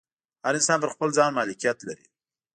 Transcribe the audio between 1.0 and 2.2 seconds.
ځان مالکیت لري.